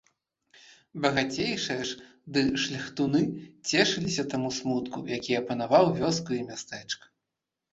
[1.03, 1.97] Багацейшыя ж
[2.37, 3.21] ды шляхтуны
[3.73, 7.05] цешыліся таму смутку, які апанаваў вёску і мястэчка.